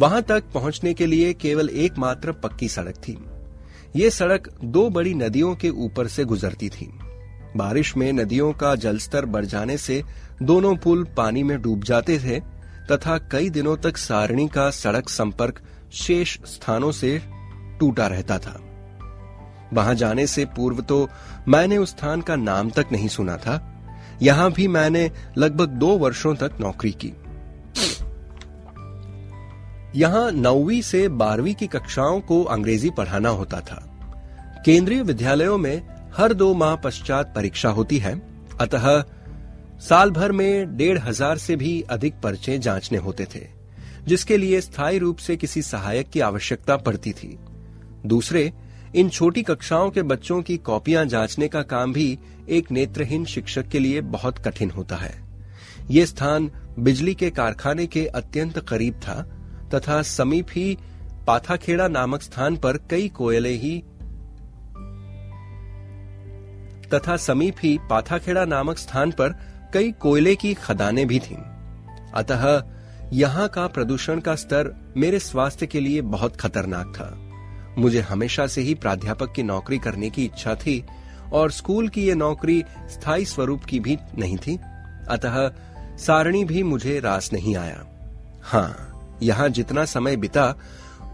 वहाँ 0.00 0.22
तक 0.22 0.44
पहुँचने 0.54 0.92
के 0.94 1.06
लिए 1.06 1.32
केवल 1.34 1.68
एकमात्र 1.68 2.32
पक्की 2.32 2.68
सड़क 2.68 2.96
थी। 2.98 3.18
ये 3.96 4.10
सड़क 4.10 4.48
दो 4.64 4.88
बड़ी 4.90 5.14
नदियों 5.14 5.54
के 5.56 5.68
ऊपर 5.68 6.06
से 6.06 6.24
गुजरती 6.24 6.68
थी। 6.68 6.88
बारिश 7.56 7.96
में 7.96 8.12
नदियों 8.12 8.52
का 8.52 8.74
जलस्तर 8.74 9.24
बढ़ 9.24 9.44
जाने 9.44 9.76
से 9.78 10.02
दोनों 10.42 10.76
पुल 10.76 11.04
पानी 11.16 11.42
में 11.42 11.60
डूब 11.62 11.84
जाते 11.84 12.18
थे, 12.18 12.40
तथा 12.92 13.18
कई 13.32 13.50
दिनों 13.50 13.76
तक 13.76 13.96
सारणी 13.96 14.48
का 14.48 14.70
सड़क 14.70 15.08
संपर्क 15.08 15.60
शेष 15.92 16.38
स्थानों 16.46 16.92
से 16.92 17.18
टूटा 17.80 18.06
रहता 18.06 18.38
था। 18.38 18.60
वहाँ 19.72 19.94
जाने 19.94 20.26
से 20.26 20.44
पूर्व 20.46 20.80
तो 20.80 21.08
मैंने 21.48 21.78
उस 21.78 21.90
स्थान 21.90 22.20
का 22.20 22.36
नाम 22.36 22.70
तक 22.70 22.86
नहीं 22.92 23.08
सुना 23.08 23.36
था। 23.36 23.60
यहाँ 24.22 24.52
भी 24.52 24.68
मैंने 24.68 25.10
लगभग 25.38 25.68
दो 25.68 25.88
वर्षों 25.98 26.34
तक 26.34 26.50
नौकरी 26.60 26.92
की। 26.92 27.12
यहाँ 29.96 30.30
नौवीं 30.32 30.80
से 30.82 31.08
बारहवीं 31.08 31.54
की 31.54 31.66
कक्षाओं 31.66 32.20
को 32.20 32.42
अंग्रेज़ी 32.44 32.90
पढ़ाना 32.90 33.28
होता 33.28 33.60
था। 33.60 33.82
केंद्रीय 34.64 35.02
विद्यालयों 35.02 35.56
में 35.58 35.82
हर 36.16 36.32
दो 36.32 36.52
माह 36.54 36.74
पश्चात 36.76 37.32
परीक्षा 37.34 37.68
होती 37.68 37.98
है। 37.98 38.12
अतः 38.60 39.02
साल 39.80 40.10
भर 40.10 40.32
में 40.32 40.76
डेढ़ 40.76 40.98
हज़ार 40.98 41.38
से 41.38 41.56
भी 41.56 41.80
अधिक 41.90 42.14
पर्चे 42.14 42.58
जांचने 42.58 42.98
होते 42.98 43.26
थे, 43.34 43.40
जिसके 44.06 44.36
लिए 44.36 44.60
स्थायी 44.60 44.98
रूप 44.98 45.18
से 45.18 45.36
किसी 45.36 45.62
सहायक 45.62 46.10
की 46.10 46.20
आवश्यकता 46.20 46.76
पड़ती 46.76 47.12
थी। 47.12 47.38
दूसरे, 48.06 48.52
इन 48.94 49.08
छोटी 49.08 49.42
कक्षाओं 49.42 49.90
के 49.90 50.02
बच्चों 50.02 50.40
की 50.42 50.56
कॉपियाँ 50.58 51.04
जांचने 51.04 51.48
का 51.48 51.62
काम 51.62 51.92
भी 51.92 52.18
एक 52.48 52.70
नेत्रहीन 52.70 53.24
शिक्षक 53.24 53.68
के 53.68 53.78
लिए 53.78 54.00
बहुत 54.00 54.38
कठिन 54.38 54.70
होता 54.70 54.96
है। 54.96 55.14
ये 55.90 56.06
स्थान 56.06 56.50
बिजली 56.78 57.14
के 57.14 57.30
कारखाने 57.30 57.86
के 57.86 58.06
अत्यंत 58.06 58.58
करीब 58.58 58.94
था 58.94 59.16
तथा 59.74 60.02
समीप 60.02 60.46
ही 60.50 60.78
पाथाखेड़ा 61.26 61.88
नामक 61.88 62.22
स्थान 62.22 62.56
पर 62.56 62.76
कई 62.76 63.08
कोयले 63.08 63.48
ही 63.48 63.78
तथा 66.94 67.16
समीप 67.16 67.56
ही 67.62 67.78
पाथाखेड़ा 67.90 68.44
नामक 68.44 68.78
स्थान 68.78 69.10
पर 69.10 69.32
कई 69.74 69.92
कोयले 69.92 70.34
की 70.36 70.54
खदानें 70.54 71.06
भी 71.06 71.18
थीं। 71.18 71.36
अतः 72.14 72.62
यहाँ 73.12 73.48
का 73.48 73.66
प्रदूषण 73.66 74.20
का 74.20 74.34
स्तर 74.34 74.92
मेरे 74.96 75.18
स्वास्थ्य 75.18 75.66
के 75.66 75.80
लिए 75.80 76.00
बहुत 76.00 76.36
खतरनाक 76.36 76.86
था। 76.86 77.14
मुझे 77.80 78.00
हमेशा 78.00 78.46
से 78.46 78.60
ही 78.60 78.74
प्राध्यापक 78.74 79.32
की 79.32 79.42
नौकरी 79.42 79.78
करने 79.78 80.10
की 80.10 80.24
इच्छा 80.24 80.54
थी 80.54 80.84
और 81.32 81.50
स्कूल 81.50 81.88
की 81.88 82.08
यह 82.08 82.14
नौकरी 82.14 82.64
स्थायी 82.88 83.24
स्वरूप 83.24 83.64
की 83.64 83.80
भी 83.80 83.98
नहीं 84.18 84.36
थी। 84.36 84.56
अतः 85.08 85.50
सारणी 85.96 86.44
भी 86.44 86.62
मुझे 86.62 87.00
रास 87.00 87.32
नहीं 87.32 87.56
आया। 87.56 87.84
हाँ 88.42 88.95
यहाँ 89.22 89.48
जितना 89.48 89.84
समय 89.84 90.16
बिता, 90.16 90.54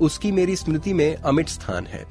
उसकी 0.00 0.32
मेरी 0.32 0.56
स्मृति 0.56 0.92
में 0.92 1.16
अमिट 1.16 1.48
स्थान 1.48 1.86
है। 1.86 2.04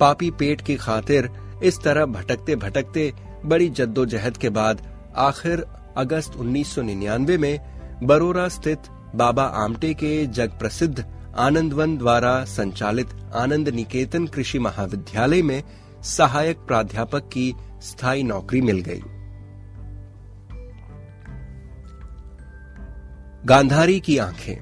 पापी 0.00 0.30
पेट 0.30 0.60
की 0.60 0.76
खातिर 0.76 1.30
इस 1.62 1.80
तरह 1.80 2.06
भटकते 2.06 2.56
भटकते 2.56 3.12
बड़ी 3.44 3.68
जद्दोजहद 3.68 4.36
के 4.36 4.48
बाद, 4.48 4.82
आखिर 5.16 5.66
अगस्त 5.96 6.36
1999 6.36 7.38
में, 7.38 7.60
बरोरा 8.02 8.48
स्थित 8.48 8.78
बाबा 9.14 9.42
आमटे 9.42 9.94
के 9.94 10.26
जग 10.26 10.58
प्रसिद्ध 10.58 11.04
आनंदवन 11.36 11.96
द्वारा 11.96 12.44
संचालित 12.44 13.08
आनंद 13.34 13.68
निकेतन 13.68 14.26
कृषि 14.26 14.58
महाविद्यालय 14.58 15.42
में 15.42 15.62
सहायक 16.04 16.58
प्राध्यापक 16.58 17.28
की 17.32 17.54
स्थायी 17.82 18.22
नौकरी 18.22 18.60
मिल 18.60 18.80
गई। 18.80 19.02
गांधारी 23.46 24.00
की 24.00 24.18
आँखें। 24.18 24.56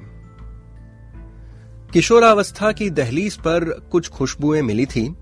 किशोरावस्था 1.92 2.72
की 2.72 2.90
दहलीज 2.90 3.36
पर 3.36 3.80
कुछ 3.80 4.08
खुशबुएँ 4.08 4.62
मिली 4.62 4.86
थी। 4.86 5.16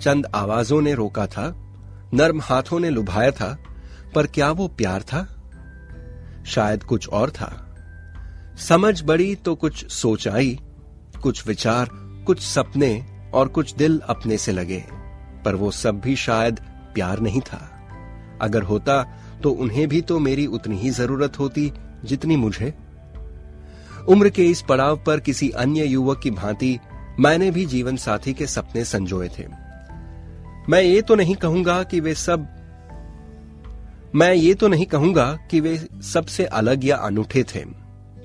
चंद 0.00 0.26
आवाजों 0.34 0.80
ने 0.80 0.94
रोका 0.94 1.26
था, 1.26 1.54
नर्म 2.14 2.40
हाथों 2.40 2.80
ने 2.80 2.90
लुभाया 2.90 3.30
था, 3.30 3.58
पर 4.14 4.26
क्या 4.26 4.50
वो 4.50 4.68
प्यार 4.68 5.02
था? 5.02 5.42
शायद 6.46 6.82
कुछ 6.82 7.08
और 7.08 7.30
था। 7.30 7.76
समझ 8.58 9.02
बड़ी 9.02 9.34
तो 9.34 9.54
कुछ 9.54 9.92
सोच 9.92 10.28
आई, 10.28 10.60
कुछ 11.22 11.46
विचार, 11.46 11.88
कुछ 12.26 12.40
सपने 12.40 13.06
और 13.34 13.48
कुछ 13.48 13.74
दिल 13.74 14.00
अपने 14.08 14.38
से 14.38 14.52
लगे, 14.52 14.84
पर 15.44 15.54
वो 15.54 15.70
सब 15.70 16.00
भी 16.00 16.16
शायद 16.16 16.60
प्यार 16.94 17.20
नहीं 17.20 17.40
था। 17.40 17.80
अगर 18.40 18.62
होता 18.62 19.02
तो 19.42 19.50
उन्हें 19.50 19.88
भी 19.88 20.00
तो 20.00 20.18
मेरी 20.18 20.46
उतनी 20.46 20.76
ही 20.76 20.90
ज़रूरत 20.90 21.38
होती 21.38 21.72
जितनी 22.04 22.36
मुझे। 22.36 22.89
उम्र 24.08 24.28
के 24.28 24.44
इस 24.44 24.62
पड़ाव 24.62 24.96
पर 24.96 25.20
किसी 25.20 25.50
अन्य 25.50 25.84
युवक 25.84 26.20
की 26.22 26.30
भांति 26.30 26.78
मैंने 27.20 27.50
भी 27.50 27.66
जीवन 27.66 27.96
साथी 27.96 28.32
के 28.34 28.46
सपने 28.46 28.84
संजोए 28.84 29.28
थे। 29.28 29.46
मैं 30.68 30.82
ये 30.82 31.02
तो 31.02 31.14
नहीं 31.14 31.34
कहूँगा 31.34 31.82
कि 31.82 32.00
वे 32.00 32.14
सब, 32.14 32.46
मैं 34.14 34.32
ये 34.34 34.54
तो 34.54 34.68
नहीं 34.68 34.86
कहूँगा 34.86 35.26
कि 35.50 35.60
वे 35.60 35.76
सबसे 36.02 36.44
अलग 36.44 36.84
या 36.84 36.96
अनूठे 36.96 37.42
थे। 37.44 37.64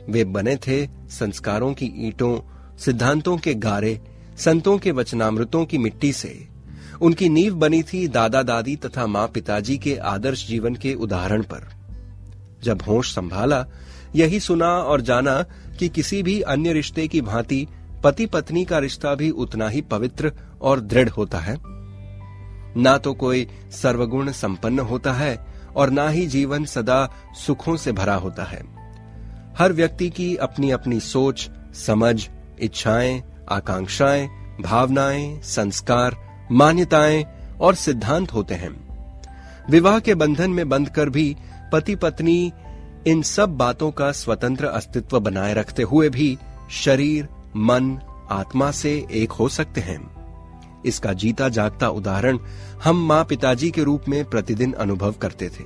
वे 0.10 0.24
बने 0.24 0.56
थे 0.58 0.86
संस्कारों 1.10 1.74
की 1.74 1.86
ईंटों, 1.98 2.40
सिद्धांतों 2.78 3.38
के 3.38 3.54
गारे, 3.54 4.00
संतों 4.38 4.78
के 4.78 4.92
वचनामृतों 4.92 5.66
की 5.66 5.78
मिट्टी 5.78 6.12
से। 6.14 6.48
उनकी 7.02 7.30
नींव 7.30 7.56
बनी 7.56 7.82
थी 7.84 8.08
दादा 8.08 8.44
दादी 8.44 8.76
तथा 8.76 9.08
माँ 9.08 9.28
पिताजी 9.28 9.78
के 9.78 9.96
आदर्श 9.96 10.48
जीवन 10.48 10.76
के 10.76 10.94
उदाहरण 10.94 11.44
पर। 11.44 11.68
जब 12.64 12.82
होश 12.82 13.14
संभाला 13.16 13.66
यही 14.16 14.40
सुना 14.40 14.68
और 14.68 15.02
जाना 15.02 15.42
कि 15.80 15.90
किसी 15.90 16.24
भी 16.24 16.42
अन्य 16.42 16.74
रिश्ते 16.74 17.08
की 17.08 17.22
भांति 17.22 17.68
पति 18.04 18.26
पत्नी 18.26 18.66
का 18.66 18.80
रिश्ता 18.80 19.16
भी 19.16 19.30
उतना 19.30 19.70
ही 19.70 19.82
पवित्र 19.82 20.32
और 20.62 20.80
दृढ़ 20.80 21.10
होता 21.10 21.40
है। 21.40 21.58
ना 22.78 22.98
तो 22.98 23.14
कोई 23.14 23.48
सर्वगुण 23.72 24.32
संपन्न 24.32 24.80
होता 24.80 25.14
है 25.14 25.48
और 25.76 25.90
ना 25.90 26.10
ही 26.10 26.28
जीवन 26.28 26.66
सदा 26.66 27.14
सुखों 27.46 27.78
से 27.78 27.92
भरा 27.92 28.16
होता 28.16 28.44
है। 28.44 28.64
हर 29.58 29.74
व्यक्ति 29.74 30.10
की 30.10 30.36
अपनी 30.36 30.72
अपनी 30.72 31.00
सोच, 31.00 31.50
समझ, 31.74 32.30
इच्छाएँ, 32.60 33.24
आकांक्षाएँ, 33.50 34.28
भावनाएँ, 34.62 35.42
संस्कार, 35.42 36.16
मान्यताएँ 36.52 37.26
और 37.62 37.76
सिद्धांत 37.76 38.34
होते 38.34 38.56
हैं। 38.56 38.86
विवाह 39.70 40.00
के 40.00 40.16
बंधन 40.16 40.52
में 40.52 40.70
बंधकर 40.70 41.10
भी 41.10 41.36
पति 41.74 41.96
पत्नी 41.96 42.54
इन 43.08 43.22
सब 43.22 43.50
बातों 43.50 43.92
का 43.92 44.12
स्वतंत्र 44.12 44.66
अस्तित्व 44.66 45.20
बनाए 45.20 45.54
रखते 45.54 45.84
हुए 45.84 46.10
भी 46.10 46.38
शरीर, 46.72 47.28
मन, 47.56 48.00
आत्मा 48.32 48.72
से 48.72 49.08
एक 49.12 49.32
हो 49.32 49.50
सकते 49.50 49.82
हैं। 49.82 50.16
इसका 50.86 51.14
जीता 51.14 51.50
जागता 51.50 51.90
उदाहरण 51.90 52.40
हम 52.84 53.06
माँ 53.08 53.26
पिताजी 53.26 53.72
के 53.72 53.84
रूप 53.84 54.04
में 54.10 54.26
प्रतिदिन 54.26 54.74
अनुभव 54.74 55.12
करते 55.12 55.50
थे। 55.50 55.64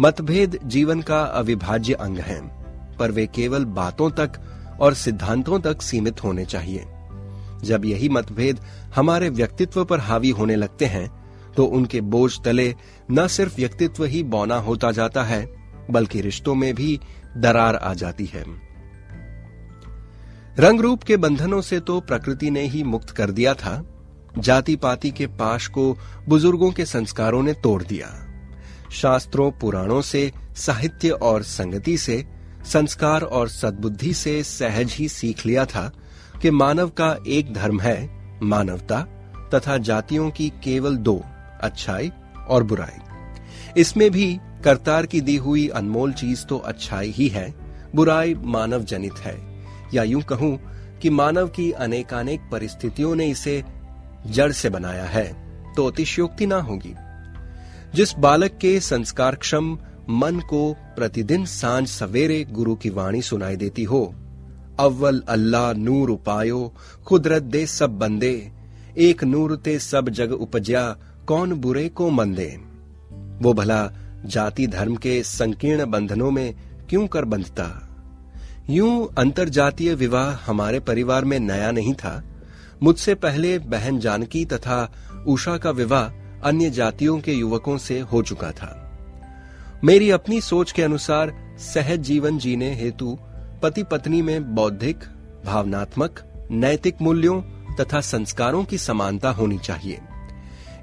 मतभेद 0.00 0.58
जीवन 0.64 1.02
का 1.02 1.22
अविभाज्य 1.22 1.92
अंग 1.92 2.18
है, 2.18 2.40
पर 2.96 3.10
वे 3.10 3.26
केवल 3.26 3.64
बातों 3.64 4.10
तक 4.10 4.32
और 4.80 4.94
सिद्धांतों 4.94 5.60
तक 5.60 5.82
सीमित 5.82 6.24
होने 6.24 6.44
चाहिए। 6.44 6.84
जब 7.64 7.84
यही 7.84 8.08
मतभेद 8.08 8.60
हमारे 8.96 9.28
व्यक्तित्व 9.28 9.84
पर 9.84 10.00
हावी 10.00 10.30
होने 10.30 10.56
लगते 10.56 10.84
हैं 10.86 11.08
तो 11.56 11.64
उनके 11.64 12.00
बोझ 12.00 12.32
तले 12.44 12.74
न 13.10 13.26
सिर्फ़ 13.28 13.56
व्यक्तित्व 13.56 14.04
ही 14.04 14.22
बौना 14.22 14.56
होता 14.56 14.90
जाता 14.92 15.22
है 15.22 15.59
बल्कि 15.90 16.20
रिश्तों 16.20 16.54
में 16.54 16.74
भी 16.74 17.00
दरार 17.36 17.76
आ 17.76 17.94
जाती 17.94 18.26
है। 18.26 18.44
रंग 20.58 20.80
रूप 20.80 21.02
के 21.02 21.16
बंधनों 21.16 21.60
से 21.60 21.80
तो 21.80 22.00
प्रकृति 22.00 22.50
ने 22.50 22.62
ही 22.62 22.82
मुक्त 22.82 23.10
कर 23.10 23.30
दिया 23.30 23.54
था। 23.54 23.84
जाति 24.38 24.76
पाति 24.76 25.10
के 25.10 25.26
पाश 25.26 25.66
को 25.66 25.98
बुज़ुर्गों 26.28 26.70
के 26.72 26.84
संस्कारों 26.84 27.42
ने 27.42 27.52
तोड़ 27.52 27.82
दिया। 27.82 28.26
शास्त्रों, 28.92 29.50
पुराणों 29.50 30.02
से, 30.02 30.32
साहित्य 30.56 31.10
और 31.10 31.42
संगति 31.42 31.98
से, 31.98 32.26
संस्कार 32.64 33.22
और 33.22 33.48
सद्बुद्धि 33.48 34.14
से 34.14 34.42
सहज 34.42 34.92
ही 34.92 35.08
सीख 35.08 35.46
लिया 35.46 35.64
था 35.64 35.92
कि 36.42 36.50
मानव 36.50 36.88
का 36.88 37.16
एक 37.26 37.52
धर्म 37.54 37.80
है, 37.80 38.20
मानवता, 38.42 39.00
तथा 39.54 39.76
जातियों 39.78 40.30
की 40.30 40.48
केवल 40.48 40.96
दो, 40.96 41.24
अच्छाई 41.60 42.12
और 42.48 42.62
बुराई। 42.62 42.98
इसमें 43.76 44.10
भी 44.10 44.38
करतार 44.64 45.06
की 45.06 45.20
दी 45.20 45.36
हुई 45.36 45.66
अनमोल 45.68 46.12
चीज़ 46.12 46.44
तो 46.46 46.58
अच्छाई 46.58 47.10
ही 47.10 47.28
है, 47.28 47.54
बुराई 47.94 48.34
मानव 48.34 48.84
जनित 48.84 49.18
है। 49.18 49.36
या 49.94 50.02
यूँ 50.02 50.22
कहूँ 50.22 50.58
कि 51.02 51.10
मानव 51.10 51.48
की 51.48 51.70
अनेकानेक 51.72 52.48
परिस्थितियों 52.52 53.14
ने 53.14 53.26
इसे 53.26 53.62
जड़ 54.26 54.50
से 54.52 54.70
बनाया 54.70 55.04
है 55.04 55.26
तो 55.74 55.86
अतिशयोक्ति 55.86 56.46
ना 56.46 56.60
होगी। 56.60 56.94
जिस 57.94 58.14
बालक 58.18 58.58
के 58.60 58.78
संस्कार 58.80 59.34
क्षम 59.34 59.78
मन 60.10 60.40
को 60.40 60.72
प्रतिदिन 60.96 61.44
साँझ 61.44 61.86
सवेरे 61.88 62.44
गुरु 62.44 62.74
की 62.74 62.90
वाणी 62.90 63.22
सुनाई 63.22 63.56
देती 63.56 63.84
हो, 63.84 64.02
अव्वल 64.80 65.22
अल्लाह 65.28 65.72
नूर 65.72 66.10
उपायो, 66.10 66.72
खुदरत 67.06 67.42
दे 67.42 67.66
सब 67.66 67.98
बंदे, 67.98 68.50
एक 68.98 69.24
नूर 69.24 69.56
ते 69.56 69.78
सब 69.78 70.08
जग 70.08 70.32
उपज्या, 70.32 70.84
कौन 71.26 71.52
बुरे 71.52 71.88
को 71.88 72.10
मंदे? 72.10 72.48
वो 73.42 73.52
भला 73.54 73.82
जाति 74.26 74.66
धर्म 74.66 74.96
के 74.96 75.22
संकीर्ण 75.22 75.90
बंधनों 75.90 76.30
में 76.30 76.54
क्यों 76.88 77.06
कर 77.06 77.24
बंधता? 77.24 77.88
यूँ 78.70 79.14
अंतरजातीय 79.18 79.94
विवाह 79.94 80.50
हमारे 80.50 80.80
परिवार 80.80 81.24
में 81.24 81.40
नया 81.40 81.70
नहीं 81.70 81.94
था। 81.94 82.24
मुझसे 82.82 83.14
पहले 83.14 83.58
बहन 83.58 83.98
जानकी 83.98 84.44
तथा 84.44 84.92
उषा 85.26 85.58
का 85.58 85.70
विवाह 85.70 86.04
अन्य 86.48 86.70
जातियों 86.70 87.20
के 87.20 87.32
युवकों 87.32 87.78
से 87.78 88.00
हो 88.00 88.22
चुका 88.22 88.50
था। 88.50 88.98
मेरी 89.84 90.10
अपनी 90.10 90.40
सोच 90.40 90.72
के 90.72 90.82
अनुसार 90.82 91.56
सहज 91.58 92.00
जीवन 92.00 92.38
जीने 92.38 92.74
हेतु 92.74 93.18
पति 93.62 93.82
पत्नी 93.82 94.22
में 94.22 94.54
बौद्धिक, 94.54 94.98
भावनात्मक, 95.46 96.20
नैतिक 96.50 96.96
मूल्यों 97.02 97.42
तथा 97.80 98.00
संस्कारों 98.00 98.64
की 98.64 98.78
समानता 98.78 99.30
होनी 99.30 99.58
चाहिए। 99.58 100.00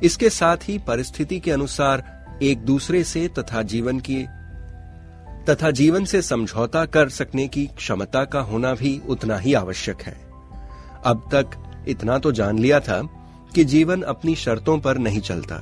इसके 0.03 0.29
साथ 0.29 0.57
ही 0.63 0.77
परिस्थिति 0.77 1.39
के 1.39 1.51
अनुसार 1.51 2.16
एक 2.43 2.59
दूसरे 2.59 3.03
से 3.03 3.27
तथा 3.27 3.61
जीवन 3.61 3.99
की, 3.99 4.23
तथा 5.49 5.71
जीवन 5.71 6.05
से 6.05 6.21
समझौता 6.21 6.85
कर 6.85 7.09
सकने 7.09 7.47
की 7.47 7.67
क्षमता 7.67 8.25
का 8.25 8.39
होना 8.39 8.73
भी 8.73 9.01
उतना 9.09 9.37
ही 9.37 9.53
आवश्यक 9.53 10.01
है। 10.01 10.27
अब 11.05 11.29
तक 11.33 11.49
इतना 11.87 12.17
तो 12.17 12.31
जान 12.31 12.59
लिया 12.59 12.79
था 12.79 13.01
कि 13.55 13.63
जीवन 13.63 14.01
अपनी 14.01 14.35
शर्तों 14.35 14.79
पर 14.79 14.97
नहीं 14.97 15.21
चलता। 15.21 15.55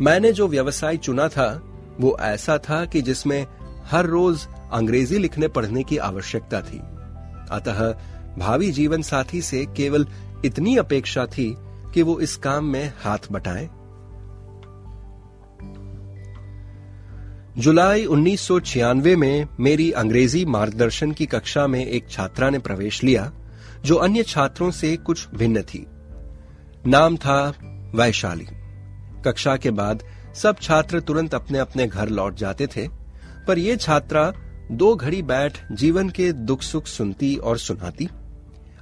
मैंने 0.00 0.32
जो 0.32 0.48
व्यवसाय 0.48 0.96
चुना 0.96 1.28
था, 1.28 1.62
वो 2.00 2.16
ऐसा 2.20 2.58
था 2.58 2.84
कि 2.84 3.02
जिसमें 3.02 3.46
हर 3.84 4.06
रोज 4.06 4.46
अंग्रेज़ी 4.72 5.18
लिखने 5.18 5.48
पढ़ने 5.48 5.82
की 5.82 5.96
आवश्यकता 5.96 6.60
थी। 6.60 6.78
अतः 7.50 7.92
भावी 8.38 8.72
जीवन 8.72 9.02
साथी 9.02 9.42
से 9.42 9.66
केवल 9.76 10.06
इतनी 10.44 10.76
अपेक्षा 10.76 11.26
थी 11.26 11.54
कि 11.94 12.02
वो 12.02 12.20
इस 12.20 12.36
काम 12.36 12.64
में 12.64 12.92
हाथ 13.04 13.18
बटाए। 13.32 13.68
जुलाई 17.60 18.04
1996 18.04 19.16
में 19.16 19.46
मेरी 19.60 19.92
अंग्रेज़ी 19.92 20.44
मार्गदर्शन 20.44 21.12
की 21.12 21.26
कक्षा 21.26 21.66
में 21.66 21.86
एक 21.86 22.08
छात्रा 22.10 22.50
ने 22.50 22.58
प्रवेश 22.58 23.04
लिया, 23.04 23.32
जो 23.84 23.94
अन्य 23.94 24.22
छात्रों 24.22 24.70
से 24.70 24.96
कुछ 24.96 25.28
भिन्न 25.34 25.62
थी। 25.62 25.86
नाम 26.86 27.16
था 27.16 27.54
वैशाली। 27.94 28.46
कक्षा 29.26 29.56
के 29.56 29.70
बाद 29.70 30.02
सब 30.34 30.56
छात्र 30.62 31.00
तुरंत 31.00 31.34
अपने 31.34 31.58
अपने 31.58 31.86
घर 31.86 32.08
लौट 32.08 32.34
जाते 32.34 32.66
थे, 32.66 32.88
पर 33.48 33.58
यह 33.58 33.76
छात्रा 33.76 34.32
दो 34.70 34.94
घड़ी 34.94 35.22
बैठ 35.22 35.72
जीवन 35.72 36.08
के 36.08 36.32
दुख 36.32 36.62
सुख 36.62 36.86
सुनती 36.86 37.36
और 37.36 37.58
सुनाती। 37.58 38.08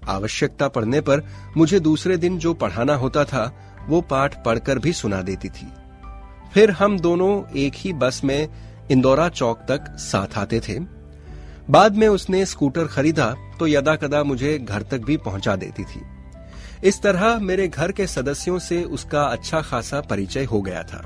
आवश्यकता 0.09 0.69
पड़ने 0.69 1.01
पर 1.01 1.23
मुझे 1.57 1.81
दूसरे 1.81 2.17
दिन 2.17 2.39
जो 2.39 2.55
पढ़ाना 2.55 2.95
होता 2.95 3.25
था, 3.25 3.73
वो 3.89 4.01
पाठ 4.01 4.45
पढ़कर 4.45 4.79
भी 4.79 4.93
सुना 4.93 5.23
देती 5.23 5.49
थी। 5.49 5.69
फिर 6.55 6.71
हम 6.71 6.99
दोनों 6.99 7.57
एक 7.57 7.73
ही 7.77 7.93
बस 7.93 8.21
में 8.25 8.49
इंदौरा 8.91 9.29
चौक 9.29 9.65
तक 9.69 9.97
साथ 9.99 10.39
आते 10.39 10.61
थे। 10.61 10.79
बाद 11.71 11.97
में 11.97 12.07
उसने 12.09 12.45
स्कूटर 12.47 12.87
खरीदा 12.87 13.35
तो 13.59 13.67
यदा 13.67 13.95
कदा 13.97 14.23
मुझे 14.25 14.59
घर 14.59 14.83
तक 14.83 14.99
भी 14.99 15.17
पहुँचा 15.17 15.57
देती 15.57 15.85
थी। 15.85 16.01
इस 16.85 17.01
तरह 17.03 17.39
मेरे 17.39 17.67
घर 17.69 17.93
के 17.93 18.07
सदस्यों 18.07 18.59
से 18.59 18.83
उसका 18.85 19.23
अच्छा 19.23 19.61
खासा 19.61 20.01
परिचय 20.01 20.45
हो 20.45 20.61
गया 20.63 20.83
था। 20.83 21.03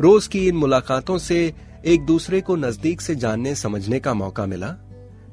रोज 0.00 0.26
की 0.26 0.46
इन 0.48 0.56
मुलाकातों 0.56 1.18
से 1.18 1.52
एक 1.84 2.06
दूसरे 2.06 2.40
को 2.40 2.56
नज़दीक 2.56 3.00
से 3.00 3.14
जानने 3.14 3.54
समझने 3.54 4.00
का 4.00 4.14
मौका 4.14 4.46
मिला। 4.46 4.74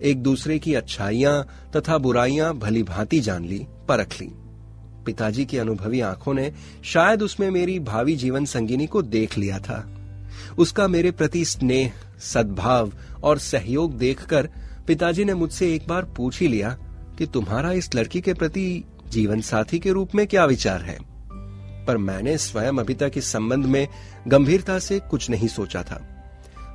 एक 0.01 0.21
दूसरे 0.23 0.59
की 0.59 0.73
अच्छाइयाँ 0.73 1.47
तथा 1.75 1.97
बुराइयाँ 1.97 2.53
भली 2.53 2.83
भांति 2.83 3.19
जान 3.19 3.45
ली, 3.45 3.65
परख 3.87 4.19
ली। 4.21 4.27
पिताजी 5.05 5.45
की 5.45 5.57
अनुभवी 5.57 6.01
आँखों 6.01 6.33
ने 6.33 6.51
शायद 6.83 7.23
उसमें 7.23 7.49
मेरी 7.51 7.79
भावी 7.79 8.15
जीवन 8.15 8.45
संगिनी 8.45 8.87
को 8.87 9.01
देख 9.01 9.37
लिया 9.37 9.59
था। 9.59 9.79
उसका 10.57 10.87
मेरे 10.87 11.11
प्रति 11.11 11.45
स्नेह, 11.45 11.93
सद्भाव 12.19 12.91
और 13.23 13.37
सहयोग 13.37 13.97
देखकर 13.97 14.49
पिताजी 14.87 15.25
ने 15.25 15.33
मुझसे 15.33 15.75
एक 15.75 15.87
बार 15.87 16.05
पूछ 16.05 16.39
ही 16.39 16.47
लिया 16.47 16.77
कि 17.17 17.25
तुम्हारा 17.25 17.71
इस 17.71 17.95
लड़की 17.95 18.21
के 18.21 18.33
प्रति 18.33 18.83
जीवन 19.07 19.41
साथी 19.41 19.79
के 19.79 19.91
रूप 19.91 20.15
में 20.15 20.27
क्या 20.27 20.45
विचार 20.45 20.81
है? 20.81 20.97
पर 21.85 21.97
मैंने 21.97 22.37
स्वयं 22.37 22.73
अभी 22.73 22.93
तक 22.93 23.11
इस 23.17 23.25
संबंध 23.25 23.65
में 23.65 23.87
गंभीरता 24.27 24.79
से 24.79 24.99
कुछ 24.99 25.29
नहीं 25.29 25.47
सोचा 25.47 25.83
था। 25.83 26.23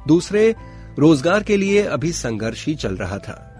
दूसरे, 0.08 0.54
रोज़गार 0.98 1.42
के 1.42 1.56
लिए 1.56 1.82
अभी 1.82 2.12
संघर्ष 2.12 2.66
ही 2.66 2.74
चल 2.74 2.96
रहा 2.96 3.18
था। 3.18 3.52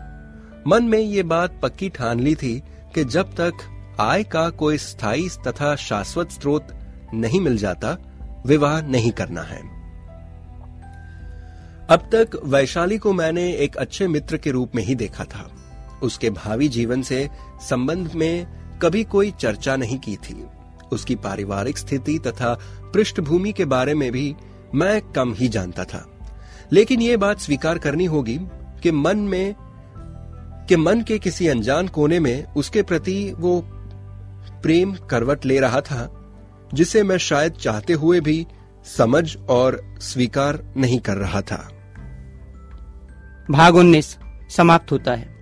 मन 0.67 0.85
में 0.85 0.99
ये 0.99 1.23
बात 1.23 1.61
पक्की 1.63 1.89
ठान 1.89 2.21
ली 2.21 2.35
थी 2.35 2.63
कि 2.95 3.05
जब 3.05 3.33
तक 3.33 3.53
आय 4.01 4.23
का 4.23 4.51
कोई 4.51 4.79
स्थायी 4.79 5.29
तथा 5.29 5.77
शाश्वत 5.77 6.31
स्रोत 6.31 6.69
नहीं 7.15 7.41
मिल 7.41 7.57
जाता, 7.57 7.99
विवाह 8.47 8.83
नहीं 8.83 9.11
करना 9.11 9.43
है। 9.43 9.76
अब 11.91 12.09
तक 12.15 12.41
वैशाली 12.45 12.99
को 12.99 13.13
मैंने 13.13 13.53
एक 13.53 13.77
अच्छे 13.77 14.09
मित्र 14.09 14.37
के 14.37 14.51
रूप 14.51 14.73
में 14.75 14.83
ही 14.83 14.95
देखा 14.95 15.25
था। 15.25 15.51
उसके 16.03 16.31
भावी 16.31 16.69
जीवन 16.69 17.03
से 17.03 17.31
संबंध 17.61 18.13
में 18.15 18.47
कभी 18.83 19.05
कोई 19.05 19.31
चर्चा 19.31 19.77
नहीं 19.77 19.99
की 19.99 20.17
थी। 20.17 20.45
उसकी 20.93 21.15
पारिवारिक 21.15 21.79
स्थिति 21.79 22.19
तथा 22.19 22.59
पृष्ठभूमि 22.93 23.53
के 23.53 23.65
बारे 23.65 23.95
में 23.95 24.13
भी 24.13 24.37
मैं 24.75 25.01
कम 25.01 25.35
ही 25.35 25.49
जानता 25.49 25.85
था। 25.85 26.19
लेकिन 26.73 27.01
ये 27.01 27.17
बात 27.17 27.41
स्वीकार 27.41 27.79
करनी 27.79 28.05
होगी 28.05 28.39
कि 28.83 28.91
मन 28.91 29.19
में, 29.19 29.55
कि 30.69 30.77
मन 30.77 31.03
के 31.03 31.19
किसी 31.19 31.49
अनजान 31.49 31.89
कोने 31.89 32.21
में 32.21 32.55
उसके 32.55 32.83
प्रति 32.83 33.33
वो 33.39 33.63
प्रेम 34.63 34.95
करवट 34.95 35.45
ले 35.45 35.61
रहा 35.61 35.81
था, 35.81 36.33
जिसे 36.75 37.03
मैं 37.03 37.19
शायद 37.19 37.53
चाहते 37.53 37.93
हुए 37.93 38.21
भी 38.21 38.47
समझ 38.97 39.37
और 39.37 39.97
स्वीकार 40.01 40.75
नहीं 40.77 41.01
कर 41.01 41.17
रहा 41.17 41.41
था। 41.41 41.73
भाग 43.51 43.77
उन्नीस 43.77 44.19
समाप्त 44.51 44.93
होता 44.93 45.13
है। 45.13 45.36